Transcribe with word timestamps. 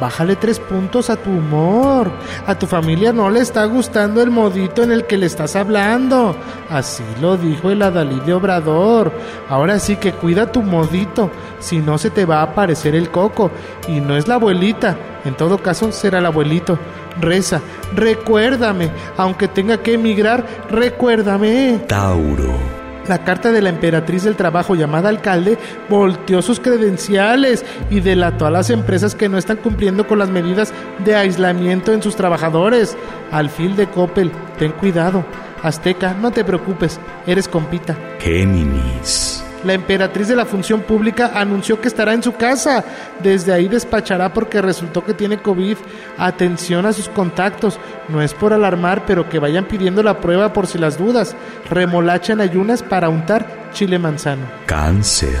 Bájale 0.00 0.36
tres 0.36 0.58
puntos 0.58 1.08
a 1.10 1.16
tu 1.16 1.30
humor. 1.30 2.10
A 2.46 2.58
tu 2.58 2.66
familia 2.66 3.12
no 3.12 3.30
le 3.30 3.40
está 3.40 3.64
gustando 3.64 4.22
el 4.22 4.30
modito 4.30 4.82
en 4.82 4.92
el 4.92 5.06
que 5.06 5.16
le 5.16 5.26
estás 5.26 5.56
hablando. 5.56 6.36
Así 6.68 7.04
lo 7.20 7.36
dijo 7.36 7.70
el 7.70 7.82
Adalí 7.82 8.20
de 8.20 8.34
Obrador. 8.34 9.12
Ahora 9.48 9.78
sí 9.78 9.96
que 9.96 10.12
cuida 10.12 10.50
tu 10.50 10.62
modito, 10.62 11.30
si 11.60 11.78
no 11.78 11.98
se 11.98 12.10
te 12.10 12.24
va 12.24 12.40
a 12.40 12.42
aparecer 12.42 12.94
el 12.94 13.10
coco. 13.10 13.50
Y 13.88 14.00
no 14.00 14.16
es 14.16 14.28
la 14.28 14.34
abuelita, 14.34 14.96
en 15.24 15.34
todo 15.36 15.58
caso 15.58 15.92
será 15.92 16.18
el 16.18 16.26
abuelito. 16.26 16.78
Reza, 17.20 17.60
recuérdame, 17.94 18.90
aunque 19.16 19.46
tenga 19.46 19.78
que 19.78 19.94
emigrar, 19.94 20.44
recuérdame. 20.70 21.84
Tauro. 21.86 22.83
La 23.08 23.24
carta 23.24 23.52
de 23.52 23.60
la 23.60 23.68
emperatriz 23.68 24.24
del 24.24 24.36
trabajo 24.36 24.74
llamada 24.74 25.08
alcalde 25.08 25.58
volteó 25.88 26.40
sus 26.42 26.60
credenciales 26.60 27.64
y 27.90 28.00
delató 28.00 28.46
a 28.46 28.50
las 28.50 28.70
empresas 28.70 29.14
que 29.14 29.28
no 29.28 29.36
están 29.36 29.58
cumpliendo 29.58 30.06
con 30.06 30.18
las 30.18 30.30
medidas 30.30 30.72
de 31.04 31.14
aislamiento 31.14 31.92
en 31.92 32.02
sus 32.02 32.16
trabajadores. 32.16 32.96
Alfil 33.30 33.76
de 33.76 33.88
Coppel, 33.88 34.32
ten 34.58 34.72
cuidado. 34.72 35.24
Azteca, 35.62 36.14
no 36.14 36.30
te 36.30 36.44
preocupes, 36.44 37.00
eres 37.26 37.48
compita. 37.48 37.96
Géminis. 38.20 39.33
La 39.64 39.72
emperatriz 39.72 40.28
de 40.28 40.36
la 40.36 40.44
función 40.44 40.82
pública 40.82 41.32
anunció 41.34 41.80
que 41.80 41.88
estará 41.88 42.12
en 42.12 42.22
su 42.22 42.34
casa. 42.34 42.84
Desde 43.22 43.52
ahí 43.52 43.66
despachará 43.68 44.32
porque 44.32 44.60
resultó 44.60 45.04
que 45.04 45.14
tiene 45.14 45.38
COVID. 45.38 45.76
Atención 46.18 46.84
a 46.84 46.92
sus 46.92 47.08
contactos. 47.08 47.78
No 48.08 48.20
es 48.20 48.34
por 48.34 48.52
alarmar, 48.52 49.06
pero 49.06 49.28
que 49.28 49.38
vayan 49.38 49.64
pidiendo 49.64 50.02
la 50.02 50.20
prueba 50.20 50.52
por 50.52 50.66
si 50.66 50.76
las 50.76 50.98
dudas. 50.98 51.34
Remolacha 51.70 52.34
en 52.34 52.42
ayunas 52.42 52.82
para 52.82 53.08
untar 53.08 53.70
chile 53.72 53.98
manzano. 53.98 54.44
Cáncer. 54.66 55.40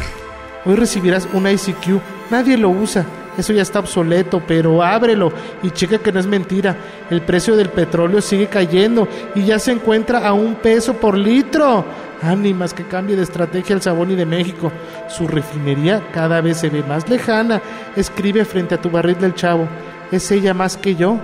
Hoy 0.64 0.76
recibirás 0.76 1.28
un 1.34 1.46
ICQ. 1.46 2.00
Nadie 2.30 2.56
lo 2.56 2.70
usa. 2.70 3.04
Eso 3.36 3.52
ya 3.52 3.62
está 3.62 3.80
obsoleto, 3.80 4.42
pero 4.46 4.82
ábrelo 4.82 5.32
y 5.62 5.70
checa 5.70 5.98
que 5.98 6.12
no 6.12 6.20
es 6.20 6.26
mentira. 6.26 6.76
El 7.10 7.22
precio 7.22 7.56
del 7.56 7.68
petróleo 7.68 8.20
sigue 8.20 8.46
cayendo 8.46 9.08
y 9.34 9.44
ya 9.44 9.58
se 9.58 9.72
encuentra 9.72 10.26
a 10.26 10.32
un 10.32 10.54
peso 10.54 10.94
por 10.94 11.18
litro. 11.18 11.84
Ánimas 12.24 12.72
que 12.72 12.84
cambie 12.84 13.16
de 13.16 13.22
estrategia 13.22 13.74
el 13.74 13.82
Saboni 13.82 14.14
de 14.14 14.24
México. 14.24 14.72
Su 15.08 15.28
refinería 15.28 16.02
cada 16.12 16.40
vez 16.40 16.56
se 16.56 16.70
ve 16.70 16.82
más 16.82 17.08
lejana. 17.08 17.60
Escribe 17.96 18.46
frente 18.46 18.74
a 18.74 18.80
tu 18.80 18.90
barril 18.90 19.18
del 19.18 19.34
chavo. 19.34 19.68
¿Es 20.10 20.30
ella 20.30 20.54
más 20.54 20.78
que 20.78 20.94
yo? 20.94 21.18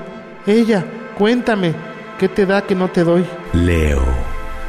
Ella, 0.47 0.85
cuéntame, 1.17 1.75
¿qué 2.19 2.29
te 2.29 2.45
da 2.45 2.63
que 2.63 2.75
no 2.75 2.89
te 2.89 3.05
doy? 3.05 3.25
Leo. 3.55 4.03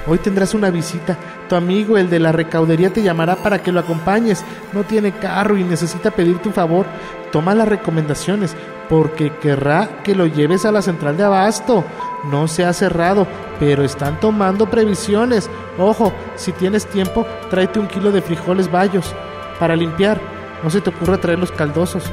Hoy 0.08 0.20
tendrás 0.20 0.54
una 0.54 0.72
visita. 0.72 1.18
Tu 1.50 1.56
amigo, 1.56 1.98
el 1.98 2.10
de 2.10 2.20
la 2.20 2.32
recaudería, 2.32 2.92
te 2.92 3.04
llamará 3.04 3.36
para 3.36 3.62
que 3.62 3.72
lo 3.72 3.82
acompañes. 3.82 4.44
No 4.72 4.84
tiene 4.84 5.12
carro 5.12 5.58
y 5.58 5.64
necesita 5.64 6.12
pedirte 6.12 6.48
un 6.48 6.54
favor. 6.54 6.86
Toma 7.32 7.54
las 7.54 7.68
recomendaciones, 7.68 8.56
porque 8.90 9.34
querrá 9.42 10.02
que 10.04 10.16
lo 10.16 10.28
lleves 10.28 10.66
a 10.66 10.72
la 10.72 10.82
central 10.82 11.18
de 11.18 11.24
abasto. 11.26 11.84
No 12.24 12.48
se 12.48 12.66
ha 12.66 12.74
cerrado, 12.74 13.28
pero 13.60 13.84
están 13.84 14.20
tomando 14.20 14.70
previsiones. 14.70 15.50
Ojo, 15.78 16.14
si 16.36 16.52
tienes 16.52 16.86
tiempo, 16.86 17.26
tráete 17.50 17.80
un 17.80 17.88
kilo 17.88 18.12
de 18.12 18.22
frijoles 18.22 18.70
bayos 18.70 19.14
para 19.60 19.76
limpiar. 19.76 20.20
No 20.64 20.70
se 20.70 20.82
te 20.82 20.92
ocurra 20.92 21.18
traer 21.18 21.40
los 21.40 21.52
caldosos. 21.52 22.04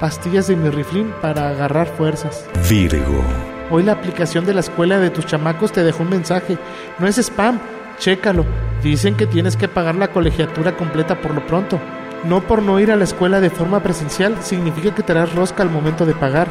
Pastillas 0.00 0.46
de 0.46 0.56
mirriflín 0.56 1.12
para 1.20 1.48
agarrar 1.48 1.86
fuerzas. 1.86 2.46
Virgo. 2.68 3.22
Hoy 3.70 3.82
la 3.82 3.92
aplicación 3.92 4.44
de 4.44 4.54
la 4.54 4.60
escuela 4.60 4.98
de 4.98 5.10
tus 5.10 5.26
chamacos 5.26 5.72
te 5.72 5.82
dejó 5.82 6.02
un 6.02 6.10
mensaje. 6.10 6.58
No 6.98 7.06
es 7.06 7.18
spam, 7.18 7.60
chécalo. 7.98 8.44
Dicen 8.82 9.14
que 9.16 9.26
tienes 9.26 9.56
que 9.56 9.68
pagar 9.68 9.94
la 9.94 10.08
colegiatura 10.08 10.76
completa 10.76 11.20
por 11.20 11.34
lo 11.34 11.46
pronto. 11.46 11.78
No 12.24 12.40
por 12.40 12.62
no 12.62 12.80
ir 12.80 12.90
a 12.90 12.96
la 12.96 13.04
escuela 13.04 13.40
de 13.40 13.50
forma 13.50 13.82
presencial 13.82 14.36
significa 14.42 14.94
que 14.94 15.02
te 15.02 15.12
harás 15.12 15.34
rosca 15.34 15.62
al 15.62 15.70
momento 15.70 16.06
de 16.06 16.14
pagar. 16.14 16.48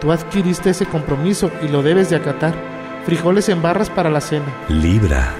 Tú 0.00 0.12
adquiriste 0.12 0.70
ese 0.70 0.86
compromiso 0.86 1.50
y 1.62 1.68
lo 1.68 1.82
debes 1.82 2.10
de 2.10 2.16
acatar. 2.16 2.54
Frijoles 3.04 3.48
en 3.48 3.62
barras 3.62 3.90
para 3.90 4.10
la 4.10 4.20
cena. 4.20 4.46
Libra. 4.68 5.34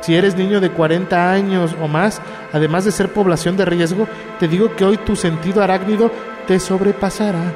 Si 0.00 0.14
eres 0.14 0.36
niño 0.36 0.60
de 0.60 0.70
40 0.70 1.32
años 1.32 1.74
o 1.80 1.88
más, 1.88 2.20
además 2.52 2.84
de 2.84 2.92
ser 2.92 3.12
población 3.12 3.56
de 3.56 3.64
riesgo, 3.64 4.06
te 4.38 4.46
digo 4.46 4.76
que 4.76 4.84
hoy 4.84 4.98
tu 4.98 5.16
sentido 5.16 5.62
arácnido 5.62 6.12
te 6.46 6.60
sobrepasará. 6.60 7.52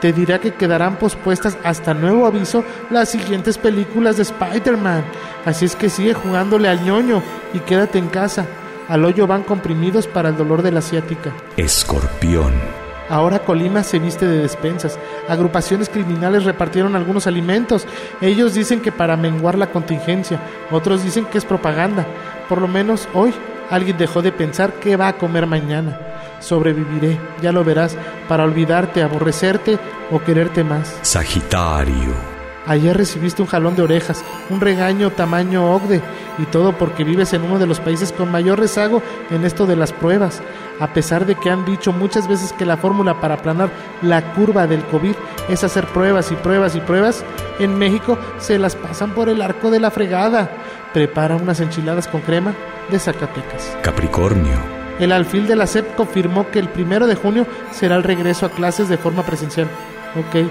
Te 0.00 0.12
dirá 0.12 0.38
que 0.38 0.52
quedarán 0.52 0.96
pospuestas 0.96 1.56
hasta 1.64 1.94
nuevo 1.94 2.26
aviso 2.26 2.62
las 2.90 3.08
siguientes 3.08 3.56
películas 3.56 4.18
de 4.18 4.24
Spider-Man. 4.24 5.02
Así 5.46 5.64
es 5.64 5.76
que 5.76 5.88
sigue 5.88 6.12
jugándole 6.12 6.68
al 6.68 6.84
ñoño 6.84 7.22
y 7.54 7.60
quédate 7.60 7.98
en 7.98 8.08
casa. 8.08 8.44
Al 8.88 9.02
hoyo 9.06 9.26
van 9.26 9.44
comprimidos 9.44 10.06
para 10.06 10.28
el 10.28 10.36
dolor 10.36 10.60
de 10.60 10.72
la 10.72 10.82
ciática. 10.82 11.32
Escorpión. 11.56 12.83
Ahora 13.08 13.40
Colima 13.40 13.82
se 13.82 13.98
viste 13.98 14.26
de 14.26 14.38
despensas. 14.38 14.98
Agrupaciones 15.28 15.88
criminales 15.88 16.44
repartieron 16.44 16.96
algunos 16.96 17.26
alimentos. 17.26 17.86
Ellos 18.20 18.54
dicen 18.54 18.80
que 18.80 18.92
para 18.92 19.16
menguar 19.16 19.58
la 19.58 19.70
contingencia. 19.70 20.40
Otros 20.70 21.04
dicen 21.04 21.26
que 21.26 21.38
es 21.38 21.44
propaganda. 21.44 22.06
Por 22.48 22.60
lo 22.60 22.68
menos 22.68 23.08
hoy 23.14 23.34
alguien 23.70 23.96
dejó 23.96 24.22
de 24.22 24.32
pensar 24.32 24.74
qué 24.74 24.96
va 24.96 25.08
a 25.08 25.18
comer 25.18 25.46
mañana. 25.46 25.98
Sobreviviré, 26.40 27.18
ya 27.40 27.52
lo 27.52 27.64
verás, 27.64 27.96
para 28.28 28.44
olvidarte, 28.44 29.02
aborrecerte 29.02 29.78
o 30.10 30.22
quererte 30.22 30.62
más. 30.62 30.98
Sagitario. 31.02 32.33
Ayer 32.66 32.96
recibiste 32.96 33.42
un 33.42 33.48
jalón 33.48 33.76
de 33.76 33.82
orejas, 33.82 34.24
un 34.48 34.60
regaño 34.60 35.10
tamaño 35.10 35.74
Ogde, 35.74 36.00
y 36.38 36.44
todo 36.44 36.72
porque 36.72 37.04
vives 37.04 37.32
en 37.34 37.42
uno 37.42 37.58
de 37.58 37.66
los 37.66 37.80
países 37.80 38.10
con 38.10 38.30
mayor 38.30 38.58
rezago 38.58 39.02
en 39.30 39.44
esto 39.44 39.66
de 39.66 39.76
las 39.76 39.92
pruebas. 39.92 40.40
A 40.80 40.92
pesar 40.92 41.26
de 41.26 41.34
que 41.34 41.50
han 41.50 41.64
dicho 41.64 41.92
muchas 41.92 42.26
veces 42.26 42.52
que 42.52 42.64
la 42.64 42.76
fórmula 42.76 43.20
para 43.20 43.34
aplanar 43.34 43.70
la 44.02 44.32
curva 44.32 44.66
del 44.66 44.82
COVID 44.84 45.14
es 45.48 45.62
hacer 45.62 45.86
pruebas 45.86 46.32
y 46.32 46.36
pruebas 46.36 46.74
y 46.74 46.80
pruebas, 46.80 47.22
en 47.58 47.78
México 47.78 48.18
se 48.38 48.58
las 48.58 48.76
pasan 48.76 49.10
por 49.10 49.28
el 49.28 49.42
arco 49.42 49.70
de 49.70 49.80
la 49.80 49.90
fregada. 49.90 50.50
Prepara 50.92 51.36
unas 51.36 51.60
enchiladas 51.60 52.08
con 52.08 52.22
crema 52.22 52.54
de 52.90 52.98
Zacatecas. 52.98 53.76
Capricornio. 53.82 54.58
El 54.98 55.12
alfil 55.12 55.46
de 55.46 55.56
la 55.56 55.66
SEP 55.66 55.96
confirmó 55.96 56.50
que 56.50 56.60
el 56.60 56.68
primero 56.68 57.06
de 57.06 57.16
junio 57.16 57.46
será 57.72 57.96
el 57.96 58.04
regreso 58.04 58.46
a 58.46 58.50
clases 58.50 58.88
de 58.88 58.96
forma 58.96 59.22
presencial. 59.22 59.68
Ok. 60.16 60.48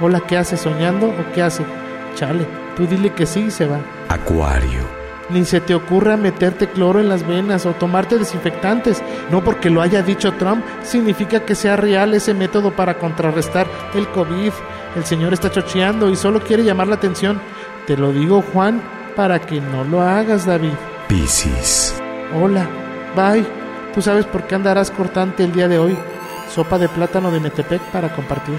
Hola, 0.00 0.20
¿qué 0.20 0.36
hace? 0.36 0.56
¿Soñando 0.56 1.08
o 1.08 1.32
qué 1.34 1.42
hace? 1.42 1.64
Chale, 2.14 2.46
tú 2.76 2.86
dile 2.86 3.10
que 3.10 3.26
sí 3.26 3.40
y 3.40 3.50
se 3.50 3.66
va. 3.66 3.80
Acuario. 4.08 5.02
Ni 5.30 5.44
se 5.44 5.60
te 5.60 5.74
ocurra 5.74 6.16
meterte 6.16 6.68
cloro 6.68 7.00
en 7.00 7.08
las 7.08 7.26
venas 7.26 7.64
o 7.64 7.72
tomarte 7.72 8.18
desinfectantes. 8.18 9.02
No 9.30 9.42
porque 9.42 9.70
lo 9.70 9.80
haya 9.80 10.02
dicho 10.02 10.32
Trump 10.32 10.64
significa 10.82 11.40
que 11.40 11.54
sea 11.54 11.76
real 11.76 12.12
ese 12.14 12.34
método 12.34 12.72
para 12.72 12.98
contrarrestar 12.98 13.66
el 13.94 14.08
COVID. 14.08 14.52
El 14.96 15.04
señor 15.04 15.32
está 15.32 15.50
chocheando 15.50 16.10
y 16.10 16.16
solo 16.16 16.40
quiere 16.40 16.64
llamar 16.64 16.88
la 16.88 16.96
atención. 16.96 17.40
Te 17.86 17.96
lo 17.96 18.12
digo, 18.12 18.42
Juan, 18.52 18.82
para 19.16 19.40
que 19.40 19.60
no 19.60 19.84
lo 19.84 20.02
hagas, 20.02 20.44
David. 20.44 20.74
Piscis. 21.08 21.94
Hola, 22.34 22.66
bye. 23.16 23.46
Tú 23.94 24.02
sabes 24.02 24.26
por 24.26 24.44
qué 24.44 24.54
andarás 24.54 24.90
cortante 24.90 25.44
el 25.44 25.52
día 25.52 25.68
de 25.68 25.78
hoy. 25.78 25.96
Sopa 26.50 26.78
de 26.78 26.88
plátano 26.88 27.30
de 27.30 27.40
Metepec 27.40 27.80
para 27.90 28.14
compartir. 28.14 28.58